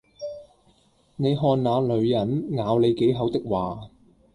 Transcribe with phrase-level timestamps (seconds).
[1.15, 3.91] 你看那女人「咬你幾口」的話，